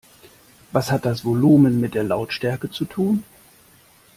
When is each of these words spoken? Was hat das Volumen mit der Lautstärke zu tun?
Was 0.71 0.91
hat 0.91 1.05
das 1.05 1.23
Volumen 1.25 1.79
mit 1.79 1.93
der 1.93 2.03
Lautstärke 2.03 2.71
zu 2.71 2.85
tun? 2.85 3.23